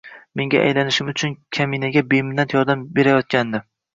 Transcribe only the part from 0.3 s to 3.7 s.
Unga aylanishim uchun kaminaga beminnat yordam berayotgandi.